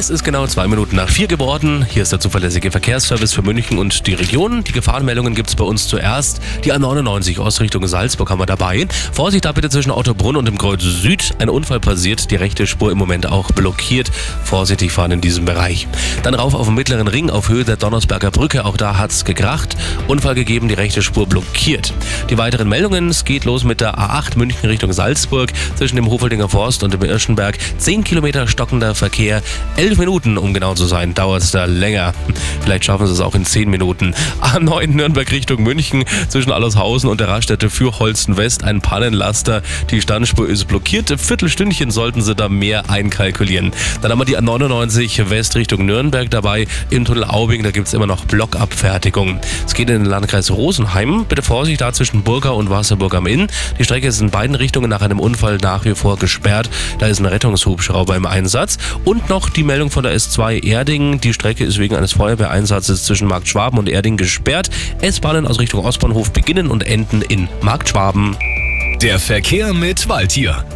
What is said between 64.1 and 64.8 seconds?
gesperrt.